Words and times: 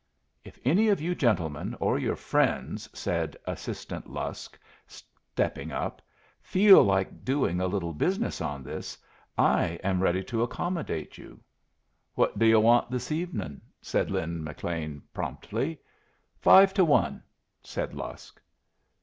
"If 0.43 0.57
any 0.65 0.87
of 0.89 0.99
you 0.99 1.13
gentlemen, 1.13 1.77
or 1.79 1.99
your 1.99 2.15
friends," 2.15 2.89
said 2.91 3.37
Assistant 3.45 4.09
Lusk, 4.09 4.57
stepping 4.87 5.71
up, 5.71 6.01
"feel 6.41 6.81
like 6.83 7.23
doing 7.23 7.61
a 7.61 7.67
little 7.67 7.93
business 7.93 8.41
on 8.41 8.63
this, 8.63 8.97
I 9.37 9.79
am 9.83 10.01
ready 10.01 10.23
to 10.23 10.41
accommodate 10.41 11.19
you." 11.19 11.39
"What 12.15 12.39
do 12.39 12.47
yu' 12.47 12.61
want 12.61 12.89
this 12.89 13.11
evenin'?" 13.11 13.61
said 13.79 14.09
Lin 14.09 14.43
McLean, 14.43 15.03
promptly. 15.13 15.77
"Five 16.39 16.73
to 16.73 16.83
one," 16.83 17.21
said 17.61 17.93
Lusk. 17.93 18.41